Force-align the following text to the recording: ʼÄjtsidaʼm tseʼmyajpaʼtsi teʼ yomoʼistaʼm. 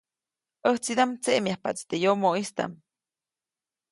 ʼÄjtsidaʼm 0.65 1.11
tseʼmyajpaʼtsi 1.23 1.83
teʼ 1.89 2.01
yomoʼistaʼm. 2.03 2.71